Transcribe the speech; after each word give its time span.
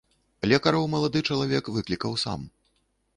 Лекараў 0.51 0.87
малады 0.93 1.21
чалавек 1.29 1.69
выклікаў 1.75 2.17
сам. 2.23 2.41